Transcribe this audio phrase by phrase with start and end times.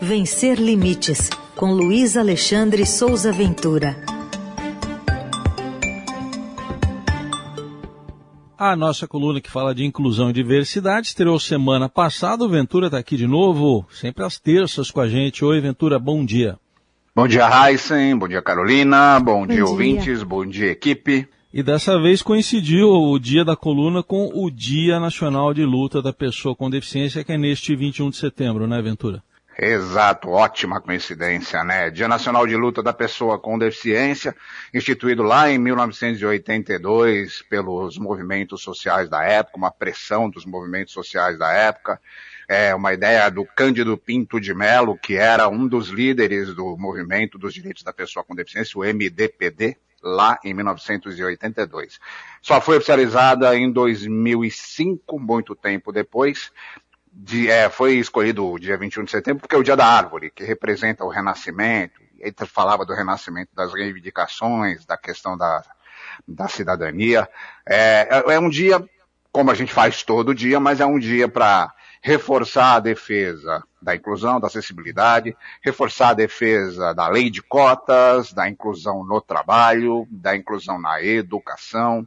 [0.00, 3.96] Vencer Limites, com Luiz Alexandre Souza Ventura.
[8.58, 12.44] A nossa coluna que fala de inclusão e diversidade estreou semana passada.
[12.44, 15.44] O Ventura está aqui de novo, sempre às terças com a gente.
[15.44, 16.58] Oi, Ventura, bom dia.
[17.14, 18.16] Bom dia, Heisen.
[18.18, 19.18] Bom dia, Carolina.
[19.18, 20.22] Bom, bom dia, dia, ouvintes.
[20.22, 21.26] Bom dia, equipe.
[21.52, 26.12] E dessa vez coincidiu o dia da coluna com o Dia Nacional de Luta da
[26.12, 29.22] Pessoa com Deficiência, que é neste 21 de setembro, né, Ventura?
[29.58, 31.88] Exato, ótima coincidência, né?
[31.88, 34.36] Dia Nacional de Luta da Pessoa com Deficiência,
[34.72, 41.50] instituído lá em 1982 pelos movimentos sociais da época, uma pressão dos movimentos sociais da
[41.50, 41.98] época,
[42.46, 47.38] é uma ideia do Cândido Pinto de Melo, que era um dos líderes do movimento
[47.38, 51.98] dos direitos da pessoa com deficiência, o MDPD, lá em 1982.
[52.42, 56.52] Só foi oficializada em 2005, muito tempo depois.
[57.18, 60.30] De, é, foi escolhido o dia 21 de setembro porque é o dia da árvore,
[60.30, 61.98] que representa o renascimento.
[62.18, 65.62] Ele falava do renascimento das reivindicações, da questão da,
[66.28, 67.26] da cidadania.
[67.66, 68.84] É, é, é um dia,
[69.32, 73.94] como a gente faz todo dia, mas é um dia para reforçar a defesa da
[73.94, 80.36] inclusão, da acessibilidade, reforçar a defesa da lei de cotas, da inclusão no trabalho, da
[80.36, 82.06] inclusão na educação.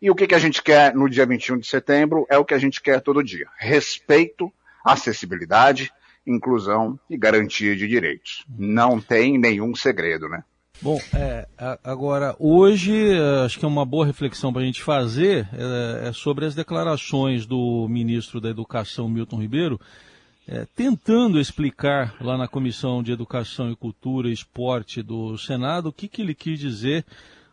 [0.00, 2.54] E o que, que a gente quer no dia 21 de setembro é o que
[2.54, 3.46] a gente quer todo dia.
[3.58, 4.50] Respeito,
[4.84, 5.92] acessibilidade,
[6.26, 8.44] inclusão e garantia de direitos.
[8.48, 10.42] Não tem nenhum segredo, né?
[10.82, 11.46] Bom, é,
[11.84, 16.12] agora, hoje, é, acho que é uma boa reflexão para a gente fazer é, é,
[16.14, 19.78] sobre as declarações do ministro da Educação, Milton Ribeiro,
[20.48, 25.92] é, tentando explicar lá na Comissão de Educação e Cultura e Esporte do Senado o
[25.92, 27.04] que, que ele quis dizer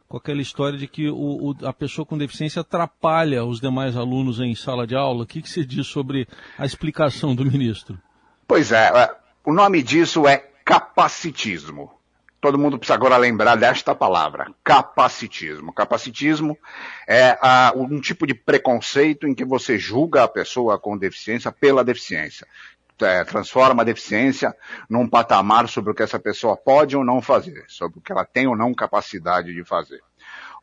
[0.08, 4.40] com aquela história de que o, o, a pessoa com deficiência atrapalha os demais alunos
[4.40, 5.24] em sala de aula.
[5.24, 6.28] O que, que diz sobre
[6.58, 8.00] a explicação do ministro?
[8.48, 11.98] Pois é, é o nome disso é capacitismo
[12.40, 15.74] todo mundo precisa agora lembrar desta palavra, capacitismo.
[15.74, 16.58] Capacitismo
[17.08, 17.38] é
[17.76, 22.48] um tipo de preconceito em que você julga a pessoa com deficiência pela deficiência.
[23.02, 24.56] É, transforma a deficiência
[24.90, 28.26] num patamar sobre o que essa pessoa pode ou não fazer, sobre o que ela
[28.26, 30.02] tem ou não capacidade de fazer.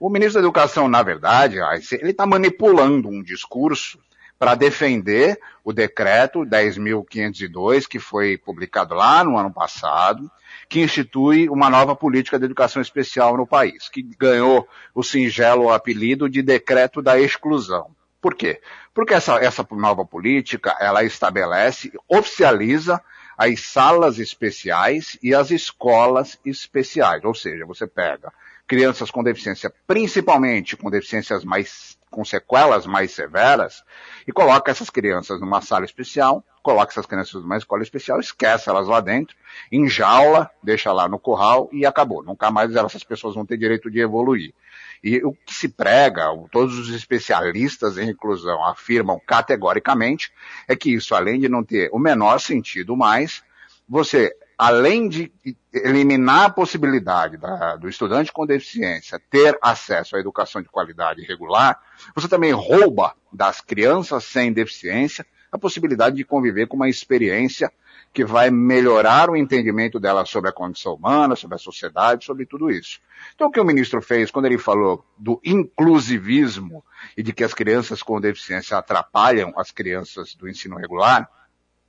[0.01, 1.59] O ministro da Educação, na verdade,
[1.93, 3.99] ele está manipulando um discurso
[4.39, 10.31] para defender o decreto 10.502, que foi publicado lá no ano passado,
[10.69, 16.29] que institui uma nova política de educação especial no país, que ganhou o singelo apelido
[16.29, 17.95] de decreto da exclusão.
[18.25, 18.59] Por quê?
[18.95, 22.99] Porque essa, essa nova política, ela estabelece, oficializa
[23.37, 27.23] as salas especiais e as escolas especiais.
[27.23, 28.33] Ou seja, você pega
[28.67, 33.83] crianças com deficiência, principalmente com deficiências mais, com sequelas mais severas,
[34.27, 38.87] e coloca essas crianças numa sala especial, coloca essas crianças numa escola especial, esquece elas
[38.87, 39.37] lá dentro,
[39.71, 42.23] enjaula, deixa lá no curral e acabou.
[42.23, 44.55] Nunca mais essas pessoas vão ter direito de evoluir.
[45.03, 50.33] E o que se prega, todos os especialistas em inclusão afirmam categoricamente,
[50.69, 53.43] é que isso, além de não ter o menor sentido mais,
[53.89, 55.33] você além de
[55.73, 61.81] eliminar a possibilidade da, do estudante com deficiência ter acesso à educação de qualidade regular,
[62.15, 67.73] você também rouba das crianças sem deficiência a possibilidade de conviver com uma experiência
[68.13, 72.71] que vai melhorar o entendimento dela sobre a condição humana, sobre a sociedade, sobre tudo
[72.71, 73.01] isso.
[73.35, 76.85] Então, o que o ministro fez quando ele falou do inclusivismo
[77.17, 81.29] e de que as crianças com deficiência atrapalham as crianças do ensino regular,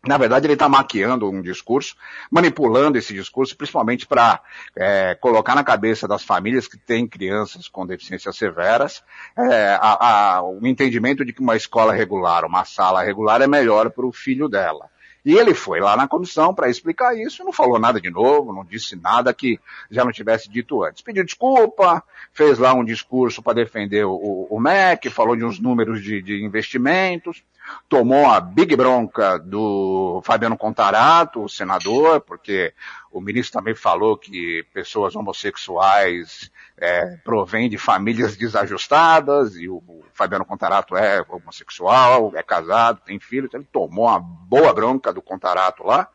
[0.07, 1.95] na verdade, ele está maquiando um discurso,
[2.29, 4.41] manipulando esse discurso, principalmente para
[4.75, 9.03] é, colocar na cabeça das famílias que têm crianças com deficiências severas
[9.37, 13.89] é, a, a, o entendimento de que uma escola regular, uma sala regular é melhor
[13.89, 14.89] para o filho dela.
[15.25, 18.63] E ele foi lá na comissão para explicar isso, não falou nada de novo, não
[18.63, 19.59] disse nada que
[19.89, 21.01] já não tivesse dito antes.
[21.01, 26.03] Pediu desculpa, fez lá um discurso para defender o, o, MEC, falou de uns números
[26.03, 27.43] de, de investimentos,
[27.89, 32.71] tomou a big bronca do Fabiano Contarato, o senador, porque
[33.11, 40.03] o ministro também falou que pessoas homossexuais é, provêm de famílias desajustadas, e o, o
[40.13, 45.21] Fabiano Contarato é homossexual, é casado, tem filho, então ele tomou uma boa bronca do
[45.21, 46.07] Contarato lá,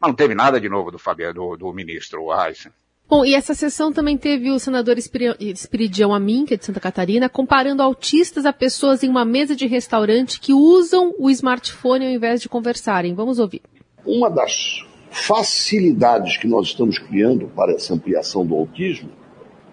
[0.00, 2.72] mas não teve nada de novo do Fabiano, do, do ministro Heisen.
[3.08, 7.26] Bom, e essa sessão também teve o senador Espiridião Amin, que é de Santa Catarina,
[7.26, 12.42] comparando autistas a pessoas em uma mesa de restaurante que usam o smartphone ao invés
[12.42, 13.14] de conversarem.
[13.14, 13.62] Vamos ouvir.
[14.04, 19.10] Uma das facilidades que nós estamos criando para essa ampliação do autismo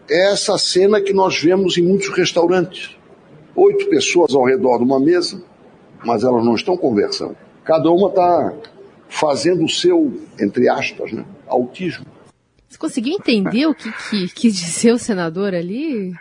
[0.10, 2.96] é essa cena que nós vemos em muitos restaurantes.
[3.56, 5.42] Oito pessoas ao redor de uma mesa,
[6.04, 7.38] mas elas não estão conversando.
[7.64, 8.54] Cada uma está
[9.08, 12.06] fazendo o seu, entre aspas, né, autismo.
[12.68, 16.14] Você conseguiu entender o que, que quis dizer o senador ali?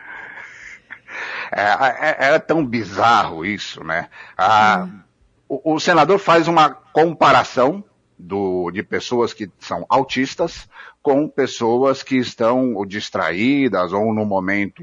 [1.52, 4.08] É, é, é tão bizarro isso, né?
[4.36, 5.00] Ah, hum.
[5.48, 7.84] o, o, senador faz uma comparação
[8.18, 10.68] do, de pessoas que são autistas
[11.02, 14.82] com pessoas que estão distraídas ou no momento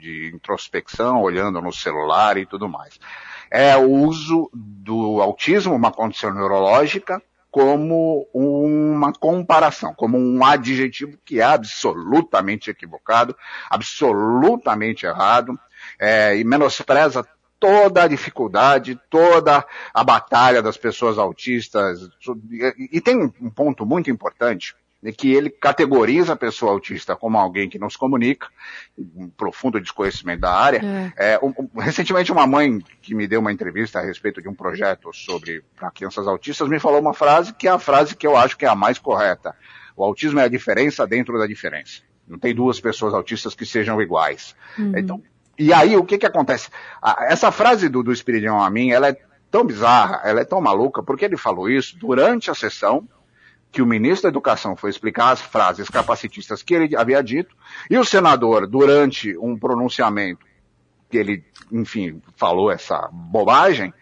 [0.00, 2.98] de introspecção, olhando no celular e tudo mais.
[3.50, 11.40] É o uso do autismo, uma condição neurológica, como uma comparação, como um adjetivo que
[11.40, 13.34] é absolutamente equivocado,
[13.70, 15.58] absolutamente errado,
[15.98, 17.26] é, e menospreza
[17.58, 22.08] toda a dificuldade, toda a batalha das pessoas autistas.
[22.92, 27.68] E tem um ponto muito importante, de que ele categoriza a pessoa autista como alguém
[27.68, 28.48] que não se comunica,
[28.98, 30.80] um profundo desconhecimento da área.
[31.16, 31.34] É.
[31.34, 34.54] É, um, um, recentemente, uma mãe que me deu uma entrevista a respeito de um
[34.54, 38.36] projeto sobre para crianças autistas me falou uma frase que é a frase que eu
[38.36, 39.54] acho que é a mais correta.
[39.96, 42.02] O autismo é a diferença dentro da diferença.
[42.26, 44.54] Não tem duas pessoas autistas que sejam iguais.
[44.78, 44.92] Uhum.
[44.96, 45.22] Então,
[45.58, 46.70] e aí, o que que acontece?
[47.20, 49.16] essa frase do, do Espiridion a mim, ela é
[49.50, 53.08] tão bizarra, ela é tão maluca, porque ele falou isso durante a sessão,
[53.70, 57.54] que o ministro da Educação foi explicar as frases capacitistas que ele havia dito,
[57.90, 60.46] e o senador, durante um pronunciamento
[61.10, 63.92] que ele, enfim, falou essa bobagem,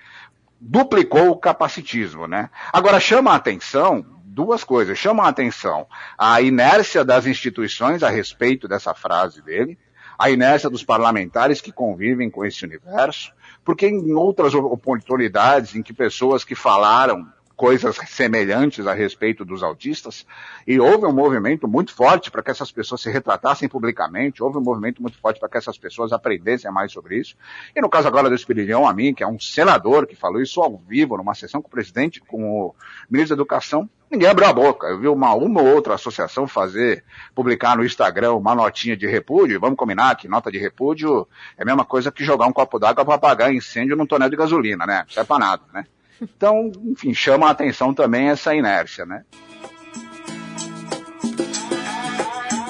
[0.61, 2.51] duplicou o capacitismo, né?
[2.73, 5.87] Agora chama a atenção duas coisas, chama a atenção
[6.19, 9.79] a inércia das instituições a respeito dessa frase dele,
[10.19, 13.33] a inércia dos parlamentares que convivem com esse universo,
[13.65, 17.27] porque em outras oportunidades em que pessoas que falaram
[17.57, 20.27] coisas semelhantes a respeito dos autistas,
[20.67, 24.63] e houve um movimento muito forte para que essas pessoas se retratassem publicamente, houve um
[24.63, 27.35] movimento muito forte para que essas pessoas aprendessem mais sobre isso.
[27.75, 30.61] E no caso agora do Espirilhão, a mim, que é um senador que falou isso
[30.61, 32.75] ao vivo, numa sessão com o presidente, com o
[33.11, 34.87] ministro da Educação, ninguém abriu a boca.
[34.87, 37.05] Eu vi uma, uma ou outra associação fazer,
[37.35, 41.27] publicar no Instagram uma notinha de repúdio, vamos combinar que nota de repúdio
[41.57, 44.37] é a mesma coisa que jogar um copo d'água para apagar incêndio num tonel de
[44.37, 45.05] gasolina, né?
[45.07, 45.87] Não serve para nada, né?
[46.21, 49.25] Então, enfim, chama a atenção também essa inércia, né?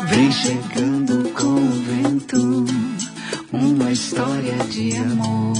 [0.09, 2.65] Vem chegando com o vento,
[3.53, 5.56] uma história de amor.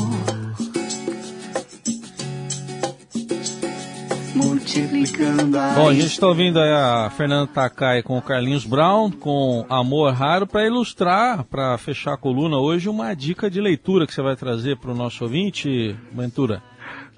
[5.75, 10.13] Bom, a gente está ouvindo aí a Fernanda Takai com o Carlinhos Brown, com Amor
[10.13, 14.37] Raro, para ilustrar, para fechar a coluna hoje, uma dica de leitura que você vai
[14.37, 16.63] trazer para o nosso ouvinte, Ventura.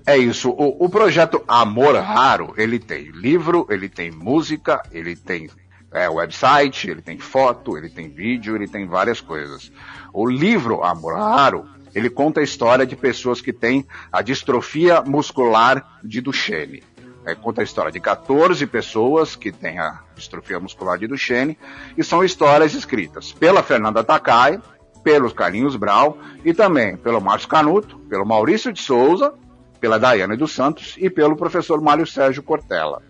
[0.07, 0.51] É isso.
[0.51, 5.51] O, o, projeto Amor Raro, ele tem livro, ele tem música, ele tem
[5.93, 9.73] é, website, ele tem foto, ele tem vídeo, ele tem várias coisas.
[10.13, 15.99] O livro Amor Raro, ele conta a história de pessoas que têm a distrofia muscular
[16.05, 16.83] de Duchenne.
[17.29, 21.59] É, conta a história de 14 pessoas que têm a distrofia muscular de Duchenne
[21.97, 24.59] e são histórias escritas pela Fernanda Takai,
[25.05, 29.35] pelos Carlinhos Brau e também pelo Márcio Canuto, pelo Maurício de Souza
[29.79, 33.03] pela Daiane dos Santos e pelo professor Mário Sérgio Cortella.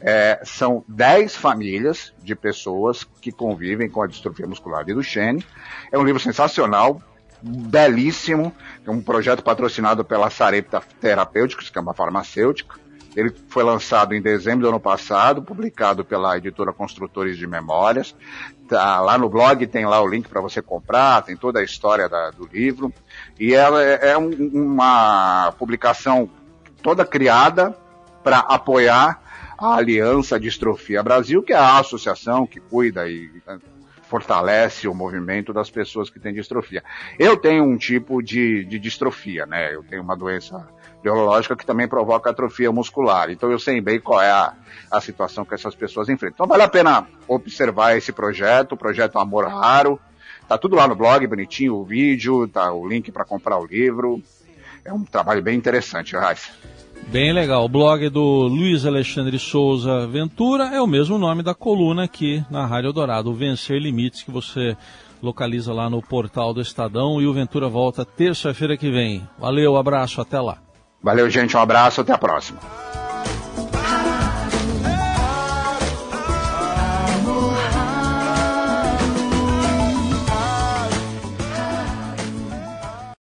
[0.00, 5.44] É, são 10 famílias de pessoas que convivem com a distrofia muscular de Duchenne.
[5.90, 7.02] É um livro sensacional,
[7.42, 8.52] belíssimo,
[8.86, 12.78] é um projeto patrocinado pela Sarepta Terapêuticos, que é uma farmacêutica.
[13.16, 18.14] Ele foi lançado em dezembro do ano passado, publicado pela editora Construtores de Memórias.
[18.68, 22.08] Tá, lá no blog tem lá o link para você comprar, tem toda a história
[22.08, 22.92] da, do livro.
[23.38, 26.28] E ela é, é um, uma publicação
[26.82, 27.74] toda criada
[28.22, 29.22] para apoiar
[29.58, 33.58] a Aliança Distrofia Brasil, que é a associação que cuida e né,
[34.08, 36.82] fortalece o movimento das pessoas que têm distrofia.
[37.18, 39.74] Eu tenho um tipo de, de distrofia, né?
[39.74, 40.66] Eu tenho uma doença
[41.02, 43.30] neurológica que também provoca atrofia muscular.
[43.30, 44.52] Então eu sei bem qual é a,
[44.90, 46.34] a situação que essas pessoas enfrentam.
[46.34, 49.98] Então vale a pena observar esse projeto, o projeto Amor Raro.
[50.48, 54.22] Tá tudo lá no blog, bonitinho, o vídeo, tá o link para comprar o livro.
[54.84, 56.50] É um trabalho bem interessante, Raíssa.
[57.08, 57.64] Bem legal.
[57.64, 62.66] O blog do Luiz Alexandre Souza Ventura é o mesmo nome da coluna aqui na
[62.66, 64.76] Rádio Dourado, Vencer Limites, que você
[65.22, 67.20] localiza lá no portal do Estadão.
[67.20, 69.26] E o Ventura volta terça-feira que vem.
[69.38, 70.58] Valeu, abraço, até lá.
[71.02, 71.56] Valeu, gente.
[71.56, 72.00] Um abraço.
[72.00, 72.58] Até a próxima.